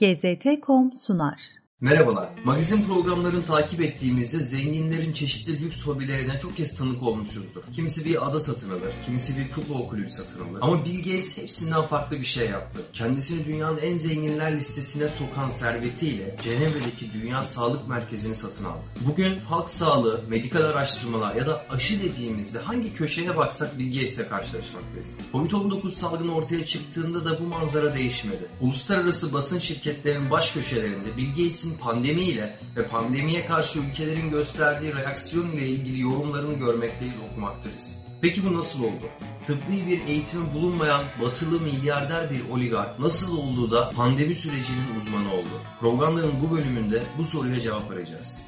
GZT.com 0.00 0.94
sunar. 0.94 1.59
Merhabalar. 1.82 2.28
Magazin 2.44 2.82
programlarını 2.82 3.46
takip 3.46 3.80
ettiğimizde 3.80 4.38
zenginlerin 4.38 5.12
çeşitli 5.12 5.60
lüks 5.60 5.86
hobilerine 5.86 6.40
çok 6.42 6.56
kez 6.56 6.76
tanık 6.76 7.02
olmuşuzdur. 7.02 7.62
Kimisi 7.74 8.04
bir 8.04 8.26
ada 8.26 8.40
satın 8.40 8.70
alır, 8.70 8.94
kimisi 9.04 9.38
bir 9.38 9.48
futbol 9.48 9.88
kulübü 9.88 10.10
satın 10.10 10.40
alır. 10.40 10.58
Ama 10.60 10.84
Bill 10.84 10.98
Gates 10.98 11.38
hepsinden 11.38 11.82
farklı 11.82 12.20
bir 12.20 12.24
şey 12.24 12.50
yaptı. 12.50 12.80
Kendisini 12.92 13.46
dünyanın 13.46 13.78
en 13.78 13.98
zenginler 13.98 14.56
listesine 14.56 15.08
sokan 15.08 15.50
servetiyle 15.50 16.36
Cenevre'deki 16.42 17.12
Dünya 17.12 17.42
Sağlık 17.42 17.88
Merkezi'ni 17.88 18.34
satın 18.34 18.64
aldı. 18.64 18.82
Bugün 19.00 19.36
halk 19.36 19.70
sağlığı, 19.70 20.20
medikal 20.28 20.62
araştırmalar 20.62 21.34
ya 21.34 21.46
da 21.46 21.64
aşı 21.70 22.02
dediğimizde 22.02 22.58
hangi 22.58 22.94
köşeye 22.94 23.36
baksak 23.36 23.78
Bill 23.78 23.92
Gates'le 23.92 24.28
karşılaşmaktayız. 24.28 25.08
Covid-19 25.32 25.92
salgını 25.92 26.34
ortaya 26.34 26.66
çıktığında 26.66 27.24
da 27.24 27.40
bu 27.40 27.44
manzara 27.44 27.94
değişmedi. 27.94 28.48
Uluslararası 28.60 29.32
basın 29.32 29.58
şirketlerinin 29.58 30.30
baş 30.30 30.52
köşelerinde 30.52 31.16
Bill 31.16 31.30
Gates'in 31.30 31.69
pandemiyle 31.78 32.58
ve 32.76 32.88
pandemiye 32.88 33.46
karşı 33.46 33.78
ülkelerin 33.78 34.30
gösterdiği 34.30 34.94
reaksiyon 34.94 35.50
ile 35.50 35.66
ilgili 35.66 36.00
yorumlarını 36.00 36.54
görmekteyiz, 36.54 37.14
okumaktayız. 37.30 37.98
Peki 38.20 38.44
bu 38.44 38.58
nasıl 38.58 38.84
oldu? 38.84 39.08
Tıbbi 39.46 39.86
bir 39.86 40.06
eğitimi 40.06 40.54
bulunmayan 40.54 41.02
batılı 41.22 41.60
milyarder 41.60 42.30
bir 42.30 42.54
oligark 42.54 42.98
nasıl 42.98 43.38
olduğu 43.38 43.70
da 43.70 43.90
pandemi 43.90 44.34
sürecinin 44.34 44.94
uzmanı 44.96 45.34
oldu. 45.34 45.60
Programların 45.80 46.32
bu 46.42 46.56
bölümünde 46.56 47.02
bu 47.18 47.24
soruya 47.24 47.60
cevap 47.60 47.90
arayacağız. 47.90 48.42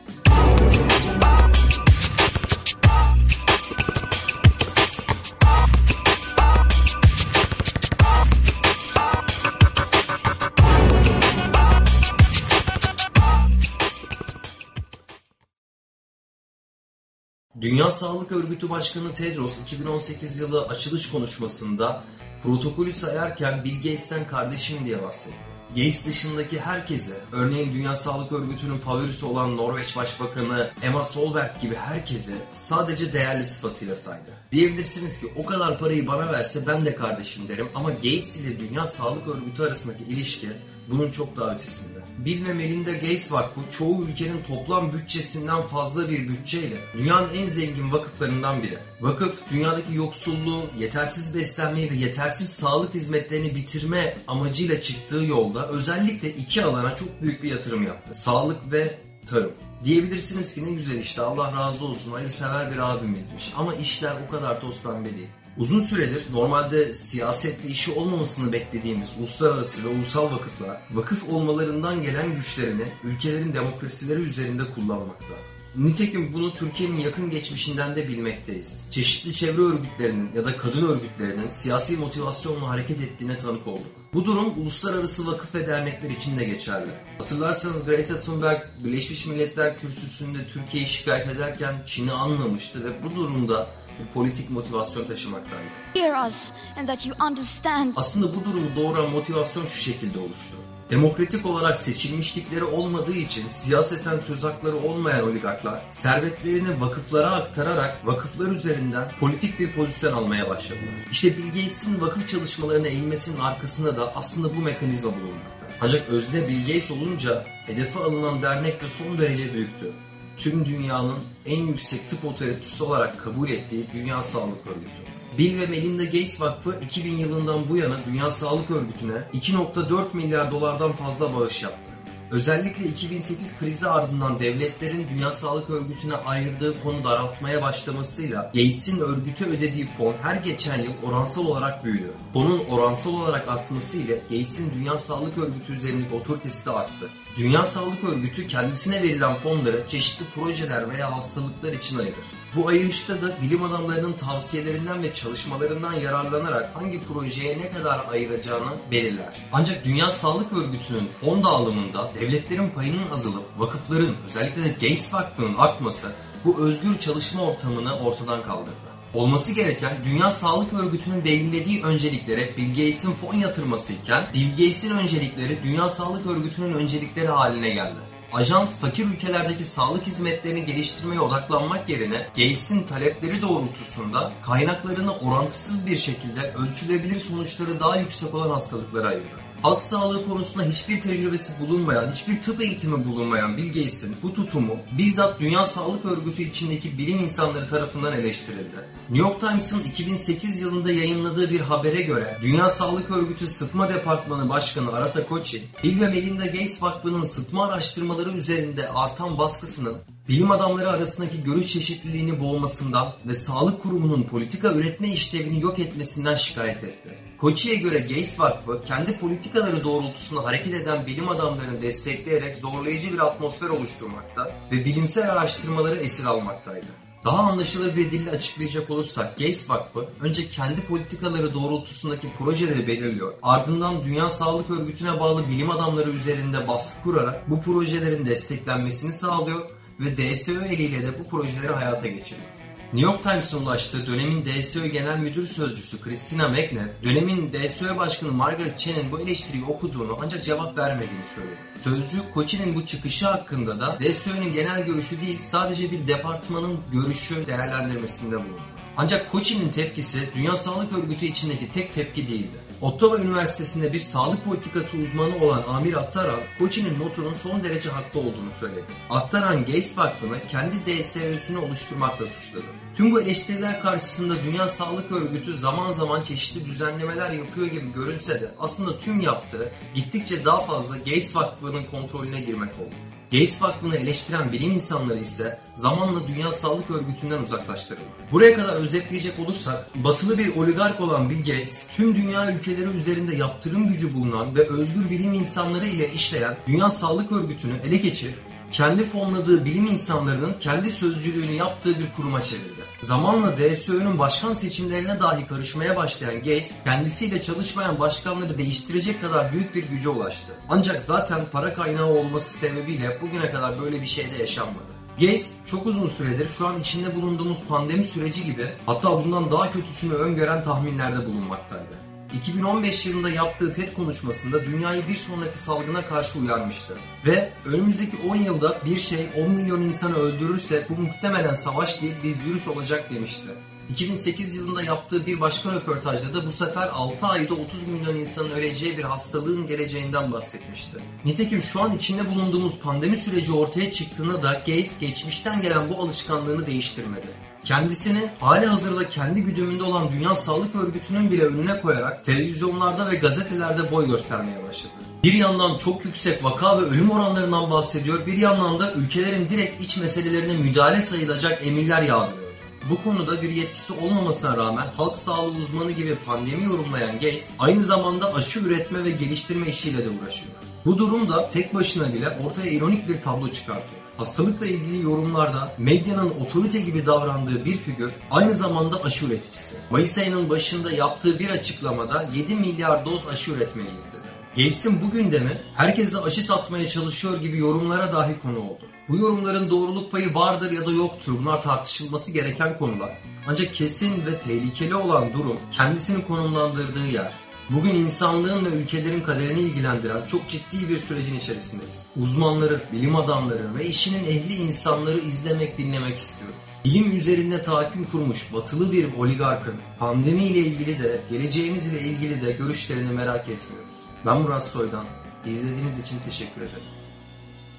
Dünya 17.62 17.90
Sağlık 17.90 18.32
Örgütü 18.32 18.70
Başkanı 18.70 19.14
Tedros 19.14 19.60
2018 19.62 20.38
yılı 20.38 20.66
açılış 20.66 21.10
konuşmasında 21.10 22.04
protokolü 22.42 22.92
sayarken 22.92 23.64
Bill 23.64 23.76
Gates'ten 23.76 24.28
kardeşim 24.28 24.78
diye 24.84 25.02
bahsetti. 25.02 25.36
Gates 25.68 26.06
dışındaki 26.06 26.60
herkese, 26.60 27.20
örneğin 27.32 27.74
Dünya 27.74 27.96
Sağlık 27.96 28.32
Örgütü'nün 28.32 28.78
favorisi 28.78 29.26
olan 29.26 29.56
Norveç 29.56 29.96
Başbakanı 29.96 30.70
Emma 30.82 31.04
Solberg 31.04 31.60
gibi 31.60 31.74
herkese 31.74 32.32
sadece 32.52 33.12
değerli 33.12 33.44
sıfatıyla 33.44 33.96
saydı. 33.96 34.30
Diyebilirsiniz 34.52 35.20
ki 35.20 35.32
o 35.36 35.44
kadar 35.46 35.78
parayı 35.78 36.06
bana 36.06 36.32
verse 36.32 36.66
ben 36.66 36.84
de 36.84 36.94
kardeşim 36.94 37.48
derim 37.48 37.68
ama 37.74 37.90
Gates 37.90 38.36
ile 38.36 38.60
Dünya 38.60 38.86
Sağlık 38.86 39.28
Örgütü 39.28 39.62
arasındaki 39.62 40.04
ilişki 40.04 40.48
bunun 40.90 41.10
çok 41.10 41.36
daha 41.36 41.54
ötesinde. 41.54 41.98
Bill 42.18 42.46
ve 42.48 42.52
Melinda 42.52 42.92
Gates 42.92 43.32
Vakfı 43.32 43.60
çoğu 43.70 44.04
ülkenin 44.04 44.42
toplam 44.48 44.92
bütçesinden 44.92 45.62
fazla 45.62 46.10
bir 46.10 46.28
bütçeyle 46.28 46.76
dünyanın 46.98 47.34
en 47.34 47.48
zengin 47.48 47.92
vakıflarından 47.92 48.62
biri. 48.62 48.78
Vakıf 49.00 49.34
dünyadaki 49.50 49.94
yoksulluğu, 49.94 50.62
yetersiz 50.78 51.34
beslenmeyi 51.34 51.90
ve 51.90 51.96
yetersiz 51.96 52.48
sağlık 52.48 52.94
hizmetlerini 52.94 53.54
bitirme 53.54 54.16
amacıyla 54.28 54.82
çıktığı 54.82 55.24
yolda 55.24 55.68
özellikle 55.68 56.34
iki 56.34 56.64
alana 56.64 56.96
çok 56.96 57.22
büyük 57.22 57.42
bir 57.42 57.50
yatırım 57.50 57.82
yaptı. 57.82 58.14
Sağlık 58.14 58.72
ve 58.72 58.98
tarım. 59.26 59.52
Diyebilirsiniz 59.84 60.54
ki 60.54 60.64
ne 60.64 60.72
güzel 60.72 60.98
işte 60.98 61.22
Allah 61.22 61.52
razı 61.52 61.84
olsun 61.84 62.12
hayırsever 62.12 62.72
bir 62.72 62.78
abimizmiş 62.78 63.52
ama 63.56 63.74
işler 63.74 64.14
o 64.28 64.30
kadar 64.30 64.60
toz 64.60 64.82
pembe 64.82 65.14
değil. 65.14 65.28
Uzun 65.58 65.80
süredir 65.80 66.22
normalde 66.32 66.94
siyasetle 66.94 67.68
işi 67.68 67.92
olmamasını 67.92 68.52
beklediğimiz 68.52 69.08
uluslararası 69.18 69.84
ve 69.84 69.88
ulusal 69.88 70.32
vakıflar, 70.32 70.80
vakıf 70.90 71.28
olmalarından 71.28 72.02
gelen 72.02 72.36
güçlerini 72.36 72.84
ülkelerin 73.04 73.54
demokrasileri 73.54 74.20
üzerinde 74.20 74.62
kullanmakta. 74.74 75.34
Nitekim 75.76 76.32
bunu 76.32 76.54
Türkiye'nin 76.54 76.96
yakın 76.96 77.30
geçmişinden 77.30 77.96
de 77.96 78.08
bilmekteyiz. 78.08 78.86
Çeşitli 78.90 79.34
çevre 79.34 79.60
örgütlerinin 79.60 80.30
ya 80.34 80.44
da 80.44 80.56
kadın 80.56 80.88
örgütlerinin 80.88 81.48
siyasi 81.48 81.96
motivasyonla 81.96 82.68
hareket 82.68 83.00
ettiğine 83.00 83.38
tanık 83.38 83.66
olduk. 83.66 83.86
Bu 84.14 84.24
durum 84.24 84.52
uluslararası 84.56 85.26
vakıf 85.26 85.54
ve 85.54 85.66
dernekler 85.66 86.10
için 86.10 86.38
de 86.38 86.44
geçerli. 86.44 86.90
Hatırlarsanız 87.18 87.84
Greta 87.84 88.20
Thunberg 88.20 88.62
Birleşmiş 88.84 89.26
Milletler 89.26 89.80
Kürsüsü'nde 89.80 90.38
Türkiye'yi 90.52 90.88
şikayet 90.88 91.28
ederken 91.28 91.74
Çin'i 91.86 92.12
anlamıştı 92.12 92.84
ve 92.84 93.04
bu 93.04 93.16
durumda 93.16 93.66
politik 94.14 94.50
motivasyon 94.50 95.06
taşımaktaydı. 95.06 95.64
Hear 95.94 96.28
us 96.28 96.52
and 96.76 96.86
that 96.86 97.06
you 97.06 97.16
understand. 97.26 97.92
Aslında 97.96 98.34
bu 98.36 98.44
durumu 98.44 98.76
doğuran 98.76 99.10
motivasyon 99.10 99.66
şu 99.66 99.78
şekilde 99.82 100.18
oluştu. 100.18 100.56
Demokratik 100.90 101.46
olarak 101.46 101.80
seçilmişlikleri 101.80 102.64
olmadığı 102.64 103.16
için 103.16 103.48
siyaseten 103.48 104.18
söz 104.18 104.44
hakları 104.44 104.76
olmayan 104.76 105.28
oligarklar 105.28 105.82
servetlerini 105.90 106.80
vakıflara 106.80 107.30
aktararak 107.30 108.06
vakıflar 108.06 108.50
üzerinden 108.50 109.12
politik 109.20 109.60
bir 109.60 109.72
pozisyon 109.72 110.12
almaya 110.12 110.48
başladılar. 110.48 110.94
İşte 111.12 111.36
Bill 111.38 111.46
Gates'in 111.46 112.00
vakıf 112.00 112.28
çalışmalarına 112.28 112.86
eğilmesinin 112.86 113.40
arkasında 113.40 113.96
da 113.96 114.16
aslında 114.16 114.56
bu 114.56 114.60
mekanizma 114.60 115.10
bulunmakta. 115.12 115.66
Ancak 115.80 116.08
özne 116.08 116.48
Bill 116.48 116.60
Gates 116.60 116.90
olunca 116.90 117.44
hedefe 117.66 117.98
alınan 117.98 118.42
dernek 118.42 118.80
de 118.80 118.86
son 118.88 119.18
derece 119.18 119.54
büyüktü. 119.54 119.92
Tüm 120.36 120.66
dünyanın 120.66 121.18
en 121.46 121.66
yüksek 121.66 122.10
tıp 122.10 122.24
otoritesi 122.24 122.84
olarak 122.84 123.24
kabul 123.24 123.50
ettiği 123.50 123.86
Dünya 123.94 124.22
Sağlık 124.22 124.66
Örgütü. 124.66 125.12
Bill 125.38 125.60
ve 125.60 125.66
Melinda 125.66 126.04
Gates 126.04 126.40
Vakfı 126.40 126.80
2000 126.84 127.12
yılından 127.12 127.68
bu 127.68 127.76
yana 127.76 127.96
Dünya 128.06 128.30
Sağlık 128.30 128.70
Örgütü'ne 128.70 129.22
2.4 129.34 130.04
milyar 130.12 130.50
dolardan 130.50 130.92
fazla 130.92 131.36
bağış 131.36 131.62
yaptı. 131.62 131.91
Özellikle 132.32 132.84
2008 132.84 133.58
krizi 133.58 133.88
ardından 133.88 134.40
devletlerin 134.40 135.06
Dünya 135.14 135.30
Sağlık 135.30 135.70
Örgütü'ne 135.70 136.14
ayırdığı 136.14 136.72
fonu 136.72 137.04
daraltmaya 137.04 137.62
başlamasıyla 137.62 138.42
Gates'in 138.42 139.00
örgüte 139.00 139.44
ödediği 139.44 139.86
fon 139.86 140.14
her 140.22 140.36
geçen 140.36 140.78
yıl 140.82 140.92
oransal 141.02 141.46
olarak 141.46 141.84
büyüdü. 141.84 142.12
Fonun 142.32 142.64
oransal 142.64 143.14
olarak 143.14 143.48
artması 143.48 143.96
ile 143.98 144.14
Gates'in 144.14 144.72
Dünya 144.74 144.98
Sağlık 144.98 145.38
Örgütü 145.38 145.72
üzerindeki 145.72 146.14
otoritesi 146.14 146.66
de 146.66 146.70
arttı. 146.70 147.10
Dünya 147.36 147.66
Sağlık 147.66 148.04
Örgütü 148.04 148.46
kendisine 148.46 149.02
verilen 149.02 149.34
fonları 149.34 149.84
çeşitli 149.88 150.24
projeler 150.34 150.90
veya 150.90 151.16
hastalıklar 151.16 151.72
için 151.72 151.98
ayırır. 151.98 152.41
Bu 152.56 152.68
ayırışta 152.68 153.22
da 153.22 153.42
bilim 153.42 153.62
adamlarının 153.62 154.12
tavsiyelerinden 154.12 155.02
ve 155.02 155.14
çalışmalarından 155.14 155.92
yararlanarak 155.92 156.70
hangi 156.74 157.00
projeye 157.02 157.58
ne 157.58 157.70
kadar 157.70 158.00
ayıracağını 158.12 158.70
belirler. 158.90 159.34
Ancak 159.52 159.84
Dünya 159.84 160.10
Sağlık 160.10 160.52
Örgütü'nün 160.52 161.08
fon 161.20 161.44
dağılımında 161.44 162.10
devletlerin 162.20 162.70
payının 162.70 163.10
azalıp 163.12 163.44
vakıfların 163.58 164.14
özellikle 164.26 164.64
de 164.64 164.68
Gates 164.68 165.14
Vakfı'nın 165.14 165.54
artması 165.54 166.12
bu 166.44 166.66
özgür 166.66 166.98
çalışma 166.98 167.42
ortamını 167.42 167.98
ortadan 167.98 168.42
kaldırdı. 168.42 168.92
Olması 169.14 169.54
gereken 169.54 169.96
Dünya 170.04 170.30
Sağlık 170.30 170.72
Örgütü'nün 170.72 171.24
belirlediği 171.24 171.82
önceliklere 171.82 172.56
Bill 172.56 172.68
Gates'in 172.68 173.12
fon 173.12 173.34
yatırması 173.34 173.92
iken 173.92 174.24
Bill 174.34 174.50
Gates'in 174.50 174.98
öncelikleri 174.98 175.62
Dünya 175.62 175.88
Sağlık 175.88 176.26
Örgütü'nün 176.26 176.74
öncelikleri 176.74 177.28
haline 177.28 177.70
geldi. 177.70 178.11
Ajans 178.32 178.78
fakir 178.78 179.06
ülkelerdeki 179.06 179.64
sağlık 179.64 180.06
hizmetlerini 180.06 180.66
geliştirmeye 180.66 181.20
odaklanmak 181.20 181.88
yerine 181.88 182.16
Gates'in 182.16 182.82
talepleri 182.82 183.42
doğrultusunda 183.42 184.32
kaynaklarını 184.42 185.16
orantısız 185.16 185.86
bir 185.86 185.96
şekilde 185.96 186.52
ölçülebilir 186.52 187.20
sonuçları 187.20 187.80
daha 187.80 187.96
yüksek 187.96 188.34
olan 188.34 188.50
hastalıklara 188.50 189.08
ayırdı. 189.08 189.41
Halk 189.62 189.82
sağlığı 189.82 190.26
konusunda 190.28 190.64
hiçbir 190.64 191.00
tecrübesi 191.00 191.52
bulunmayan, 191.60 192.12
hiçbir 192.12 192.42
tıp 192.42 192.60
eğitimi 192.60 193.04
bulunmayan 193.04 193.56
Bill 193.56 193.68
Gates'in 193.68 194.16
bu 194.22 194.34
tutumu 194.34 194.76
bizzat 194.98 195.40
Dünya 195.40 195.66
Sağlık 195.66 196.04
Örgütü 196.04 196.42
içindeki 196.42 196.98
bilim 196.98 197.18
insanları 197.18 197.68
tarafından 197.68 198.12
eleştirildi. 198.12 198.76
New 199.10 199.28
York 199.28 199.40
Times'ın 199.40 199.82
2008 199.82 200.60
yılında 200.60 200.92
yayınladığı 200.92 201.50
bir 201.50 201.60
habere 201.60 202.02
göre 202.02 202.38
Dünya 202.42 202.70
Sağlık 202.70 203.10
Örgütü 203.10 203.46
Sıtma 203.46 203.88
Departmanı 203.88 204.48
Başkanı 204.48 204.92
Arata 204.92 205.26
Kochi, 205.26 205.62
Bill 205.84 206.00
ve 206.00 206.08
Melinda 206.08 206.46
Gates 206.46 206.82
Vakfı'nın 206.82 207.24
sıtma 207.24 207.66
araştırmaları 207.66 208.30
üzerinde 208.30 208.88
artan 208.88 209.38
baskısının 209.38 209.96
bilim 210.28 210.50
adamları 210.50 210.90
arasındaki 210.90 211.42
görüş 211.42 211.66
çeşitliliğini 211.66 212.40
boğmasından 212.40 213.12
ve 213.26 213.34
sağlık 213.34 213.82
kurumunun 213.82 214.22
politika 214.22 214.72
üretme 214.72 215.08
işlevini 215.08 215.60
yok 215.60 215.78
etmesinden 215.78 216.36
şikayet 216.36 216.84
etti. 216.84 217.31
Koçi'ye 217.42 217.74
göre 217.74 217.98
Gates 217.98 218.40
Vakfı 218.40 218.84
kendi 218.84 219.18
politikaları 219.18 219.84
doğrultusunda 219.84 220.44
hareket 220.44 220.74
eden 220.74 221.06
bilim 221.06 221.28
adamlarını 221.28 221.82
destekleyerek 221.82 222.56
zorlayıcı 222.56 223.12
bir 223.12 223.18
atmosfer 223.18 223.68
oluşturmakta 223.68 224.52
ve 224.72 224.84
bilimsel 224.84 225.32
araştırmaları 225.32 225.96
esir 225.96 226.24
almaktaydı. 226.24 226.86
Daha 227.24 227.38
anlaşılır 227.38 227.96
bir 227.96 228.10
dille 228.10 228.30
açıklayacak 228.30 228.90
olursak 228.90 229.38
Gates 229.38 229.70
Vakfı 229.70 230.08
önce 230.20 230.50
kendi 230.50 230.80
politikaları 230.80 231.54
doğrultusundaki 231.54 232.32
projeleri 232.38 232.86
belirliyor. 232.86 233.34
Ardından 233.42 234.04
Dünya 234.04 234.28
Sağlık 234.28 234.70
Örgütü'ne 234.70 235.20
bağlı 235.20 235.48
bilim 235.48 235.70
adamları 235.70 236.10
üzerinde 236.10 236.68
baskı 236.68 237.02
kurarak 237.02 237.50
bu 237.50 237.60
projelerin 237.60 238.26
desteklenmesini 238.26 239.12
sağlıyor 239.12 239.70
ve 240.00 240.16
DSÖ 240.16 240.64
eliyle 240.64 241.02
de 241.02 241.18
bu 241.18 241.28
projeleri 241.28 241.72
hayata 241.72 242.06
geçiriyor. 242.06 242.61
New 242.92 243.12
York 243.12 243.22
Times'ın 243.22 243.62
ulaştığı 243.62 244.06
dönemin 244.06 244.44
DSO 244.44 244.86
Genel 244.86 245.18
Müdür 245.18 245.46
Sözcüsü 245.46 246.00
Christina 246.00 246.48
McNabb, 246.48 247.04
dönemin 247.04 247.52
DSO 247.52 247.96
Başkanı 247.96 248.32
Margaret 248.32 248.78
Chen'in 248.78 249.12
bu 249.12 249.20
eleştiriyi 249.20 249.64
okuduğunu 249.64 250.18
ancak 250.22 250.44
cevap 250.44 250.78
vermediğini 250.78 251.24
söyledi. 251.34 251.58
Sözcü 251.80 252.18
Koçi'nin 252.34 252.74
bu 252.74 252.86
çıkışı 252.86 253.26
hakkında 253.26 253.80
da 253.80 253.98
DSO'nun 254.00 254.52
genel 254.52 254.84
görüşü 254.84 255.20
değil 255.20 255.38
sadece 255.38 255.92
bir 255.92 256.06
departmanın 256.06 256.80
görüşü 256.92 257.46
değerlendirmesinde 257.46 258.36
bulundu. 258.36 258.71
Ancak 258.96 259.32
Koçi'nin 259.32 259.68
tepkisi 259.68 260.18
Dünya 260.34 260.56
Sağlık 260.56 260.98
Örgütü 260.98 261.26
içindeki 261.26 261.72
tek 261.72 261.94
tepki 261.94 262.28
değildi. 262.28 262.62
Ottawa 262.80 263.18
Üniversitesi'nde 263.18 263.92
bir 263.92 263.98
sağlık 263.98 264.44
politikası 264.44 264.96
uzmanı 264.96 265.44
olan 265.44 265.62
Amir 265.68 265.94
Attaran, 265.94 266.40
Koçi'nin 266.58 267.00
notunun 267.00 267.34
son 267.34 267.64
derece 267.64 267.90
haklı 267.90 268.20
olduğunu 268.20 268.50
söyledi. 268.60 268.86
Attaran 269.10 269.58
Gates 269.58 269.98
Vakfı'nı 269.98 270.36
kendi 270.48 270.76
DSÖ'sünü 270.86 271.58
oluşturmakla 271.58 272.26
suçladı. 272.26 272.64
Tüm 272.96 273.12
bu 273.12 273.20
eleştiriler 273.20 273.82
karşısında 273.82 274.34
Dünya 274.44 274.68
Sağlık 274.68 275.12
Örgütü 275.12 275.58
zaman 275.58 275.92
zaman 275.92 276.22
çeşitli 276.22 276.64
düzenlemeler 276.64 277.30
yapıyor 277.30 277.66
gibi 277.66 277.92
görünse 277.92 278.40
de 278.40 278.54
aslında 278.58 278.98
tüm 278.98 279.20
yaptığı 279.20 279.72
gittikçe 279.94 280.44
daha 280.44 280.66
fazla 280.66 280.96
Gates 280.96 281.36
Vakfı'nın 281.36 281.84
kontrolüne 281.84 282.40
girmek 282.40 282.74
oldu. 282.74 282.94
Gates 283.32 283.62
Vakfı'nı 283.62 283.96
eleştiren 283.96 284.52
bilim 284.52 284.72
insanları 284.72 285.18
ise 285.18 285.58
zamanla 285.74 286.26
Dünya 286.26 286.52
Sağlık 286.52 286.90
Örgütü'nden 286.90 287.42
uzaklaştırıldı. 287.42 288.04
Buraya 288.32 288.56
kadar 288.56 288.74
özetleyecek 288.74 289.38
olursak, 289.38 289.90
batılı 289.94 290.38
bir 290.38 290.56
oligark 290.56 291.00
olan 291.00 291.30
Bill 291.30 291.38
Gates, 291.38 291.86
tüm 291.90 292.14
dünya 292.14 292.52
ülkeleri 292.52 292.88
üzerinde 292.88 293.36
yaptırım 293.36 293.88
gücü 293.88 294.14
bulunan 294.14 294.54
ve 294.54 294.68
özgür 294.68 295.10
bilim 295.10 295.34
insanları 295.34 295.86
ile 295.86 296.12
işleyen 296.12 296.56
Dünya 296.66 296.90
Sağlık 296.90 297.32
Örgütü'nü 297.32 297.72
ele 297.88 297.96
geçirip 297.96 298.51
kendi 298.72 299.04
fonladığı 299.04 299.64
bilim 299.64 299.86
insanlarının 299.86 300.54
kendi 300.60 300.90
sözcülüğünü 300.90 301.52
yaptığı 301.52 301.98
bir 301.98 302.12
kuruma 302.16 302.42
çevirdi. 302.42 302.82
Zamanla 303.02 303.56
DSÖ'nün 303.56 304.18
başkan 304.18 304.54
seçimlerine 304.54 305.20
dahi 305.20 305.46
karışmaya 305.46 305.96
başlayan 305.96 306.34
Gates, 306.34 306.74
kendisiyle 306.84 307.42
çalışmayan 307.42 308.00
başkanları 308.00 308.58
değiştirecek 308.58 309.20
kadar 309.20 309.52
büyük 309.52 309.74
bir 309.74 309.84
güce 309.84 310.08
ulaştı. 310.08 310.52
Ancak 310.68 311.02
zaten 311.02 311.40
para 311.52 311.74
kaynağı 311.74 312.06
olması 312.06 312.58
sebebiyle 312.58 313.18
bugüne 313.22 313.50
kadar 313.50 313.80
böyle 313.82 314.02
bir 314.02 314.06
şey 314.06 314.30
de 314.30 314.36
yaşanmadı. 314.36 314.92
Gates 315.20 315.50
çok 315.66 315.86
uzun 315.86 316.06
süredir 316.06 316.48
şu 316.58 316.66
an 316.66 316.80
içinde 316.80 317.16
bulunduğumuz 317.16 317.58
pandemi 317.68 318.04
süreci 318.04 318.44
gibi 318.44 318.66
hatta 318.86 319.24
bundan 319.24 319.50
daha 319.50 319.72
kötüsünü 319.72 320.14
öngören 320.14 320.62
tahminlerde 320.62 321.26
bulunmaktaydı. 321.26 321.94
2015 322.36 323.06
yılında 323.06 323.30
yaptığı 323.30 323.72
TED 323.72 323.94
konuşmasında 323.94 324.66
dünyayı 324.66 325.08
bir 325.08 325.16
sonraki 325.16 325.58
salgına 325.58 326.06
karşı 326.06 326.38
uyarmıştı. 326.38 326.94
Ve 327.26 327.52
önümüzdeki 327.66 328.16
10 328.30 328.36
yılda 328.36 328.78
bir 328.84 328.96
şey 328.96 329.26
10 329.36 329.50
milyon 329.50 329.82
insanı 329.82 330.16
öldürürse 330.16 330.86
bu 330.88 331.02
muhtemelen 331.02 331.54
savaş 331.54 332.02
değil 332.02 332.14
bir 332.22 332.36
virüs 332.44 332.68
olacak 332.68 333.10
demişti. 333.14 333.46
2008 333.90 334.56
yılında 334.56 334.82
yaptığı 334.82 335.26
bir 335.26 335.40
başka 335.40 335.72
röportajda 335.72 336.34
da 336.34 336.46
bu 336.46 336.52
sefer 336.52 336.88
6 336.92 337.26
ayda 337.26 337.54
30 337.54 337.86
milyon 337.86 338.16
insanın 338.16 338.50
öleceği 338.50 338.98
bir 338.98 339.02
hastalığın 339.02 339.66
geleceğinden 339.66 340.32
bahsetmişti. 340.32 340.96
Nitekim 341.24 341.62
şu 341.62 341.80
an 341.80 341.96
içinde 341.96 342.30
bulunduğumuz 342.30 342.72
pandemi 342.82 343.16
süreci 343.16 343.52
ortaya 343.52 343.92
çıktığında 343.92 344.42
da 344.42 344.52
Gates 344.52 344.98
geçmişten 345.00 345.62
gelen 345.62 345.90
bu 345.90 346.02
alışkanlığını 346.02 346.66
değiştirmedi. 346.66 347.26
Kendisini 347.64 348.28
hali 348.40 348.66
hazırda 348.66 349.08
kendi 349.08 349.42
güdümünde 349.42 349.82
olan 349.82 350.12
Dünya 350.12 350.34
Sağlık 350.34 350.76
Örgütü'nün 350.76 351.30
bile 351.30 351.44
önüne 351.44 351.80
koyarak 351.80 352.24
televizyonlarda 352.24 353.10
ve 353.10 353.16
gazetelerde 353.16 353.92
boy 353.92 354.06
göstermeye 354.06 354.62
başladı. 354.68 355.11
Bir 355.22 355.32
yandan 355.32 355.78
çok 355.78 356.04
yüksek 356.04 356.44
vaka 356.44 356.80
ve 356.80 356.84
ölüm 356.84 357.10
oranlarından 357.10 357.70
bahsediyor, 357.70 358.26
bir 358.26 358.36
yandan 358.36 358.78
da 358.78 358.92
ülkelerin 358.92 359.48
direkt 359.48 359.82
iç 359.82 359.96
meselelerine 359.96 360.56
müdahale 360.56 361.02
sayılacak 361.02 361.66
emirler 361.66 362.02
yağdırıyor. 362.02 362.52
Bu 362.90 363.02
konuda 363.04 363.42
bir 363.42 363.50
yetkisi 363.50 363.92
olmamasına 363.92 364.56
rağmen 364.56 364.86
halk 364.96 365.16
sağlığı 365.16 365.58
uzmanı 365.58 365.90
gibi 365.90 366.18
pandemi 366.26 366.64
yorumlayan 366.64 367.12
Gates 367.12 367.50
aynı 367.58 367.84
zamanda 367.84 368.34
aşı 368.34 368.60
üretme 368.60 369.04
ve 369.04 369.10
geliştirme 369.10 369.68
işiyle 369.68 370.04
de 370.04 370.08
uğraşıyor. 370.08 370.52
Bu 370.86 370.98
durum 370.98 371.28
da 371.28 371.50
tek 371.50 371.74
başına 371.74 372.14
bile 372.14 372.28
ortaya 372.44 372.70
ironik 372.70 373.08
bir 373.08 373.22
tablo 373.22 373.48
çıkartıyor. 373.48 374.02
Hastalıkla 374.16 374.66
ilgili 374.66 375.02
yorumlarda 375.02 375.72
medyanın 375.78 376.30
otorite 376.40 376.80
gibi 376.80 377.06
davrandığı 377.06 377.64
bir 377.64 377.76
figür 377.76 378.12
aynı 378.30 378.54
zamanda 378.54 379.04
aşı 379.04 379.26
üreticisi. 379.26 379.74
Mayıs 379.90 380.18
ayının 380.18 380.50
başında 380.50 380.92
yaptığı 380.92 381.38
bir 381.38 381.48
açıklamada 381.48 382.28
7 382.34 382.54
milyar 382.54 383.04
doz 383.04 383.28
aşı 383.28 383.50
üretmeliyiz 383.50 384.04
dedi. 384.12 384.41
Gates'in 384.56 385.02
bu 385.02 385.10
gündemi 385.10 385.50
herkese 385.76 386.18
aşı 386.18 386.42
satmaya 386.42 386.88
çalışıyor 386.88 387.40
gibi 387.40 387.58
yorumlara 387.58 388.12
dahi 388.12 388.40
konu 388.42 388.58
oldu. 388.58 388.84
Bu 389.08 389.16
yorumların 389.16 389.70
doğruluk 389.70 390.12
payı 390.12 390.34
vardır 390.34 390.70
ya 390.70 390.86
da 390.86 390.90
yoktur. 390.90 391.32
Bunlar 391.38 391.62
tartışılması 391.62 392.32
gereken 392.32 392.78
konular. 392.78 393.18
Ancak 393.46 393.74
kesin 393.74 394.26
ve 394.26 394.40
tehlikeli 394.40 394.94
olan 394.94 395.32
durum 395.32 395.60
kendisini 395.72 396.26
konumlandırdığı 396.26 397.06
yer. 397.06 397.32
Bugün 397.70 397.94
insanlığın 397.94 398.64
ve 398.64 398.68
ülkelerin 398.68 399.20
kaderini 399.20 399.60
ilgilendiren 399.60 400.26
çok 400.26 400.48
ciddi 400.48 400.88
bir 400.88 400.98
sürecin 400.98 401.38
içerisindeyiz. 401.38 402.06
Uzmanları, 402.22 402.80
bilim 402.92 403.16
adamları 403.16 403.74
ve 403.74 403.86
işinin 403.86 404.24
ehli 404.24 404.54
insanları 404.54 405.18
izlemek, 405.18 405.78
dinlemek 405.78 406.18
istiyoruz. 406.18 406.56
Bilim 406.84 407.16
üzerinde 407.16 407.62
tahakküm 407.62 408.04
kurmuş 408.04 408.54
batılı 408.54 408.92
bir 408.92 409.14
oligarkın 409.14 409.74
pandemi 409.98 410.44
ile 410.44 410.58
ilgili 410.58 411.02
de 411.02 411.20
geleceğimiz 411.30 411.86
ile 411.86 412.00
ilgili 412.00 412.42
de 412.42 412.52
görüşlerini 412.52 413.12
merak 413.12 413.48
etmiyoruz. 413.48 414.01
Ben 414.26 414.40
Murat 414.40 414.64
Soydan. 414.64 415.04
İzlediğiniz 415.46 415.98
için 415.98 416.18
teşekkür 416.18 416.62
ederim. 416.62 416.82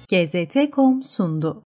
GZT.com 0.08 1.02
sundu. 1.02 1.62